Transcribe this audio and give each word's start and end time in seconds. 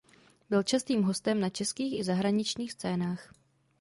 Byl 0.49 0.63
častým 0.63 1.03
hostem 1.03 1.39
na 1.39 1.49
českých 1.49 1.99
i 1.99 2.03
zahraničních 2.03 2.71
scénách. 2.71 3.33